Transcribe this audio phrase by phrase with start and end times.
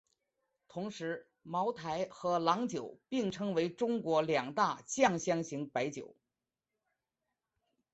[0.67, 6.15] 同时茅台和郎酒并称为中国两大酱香型白酒。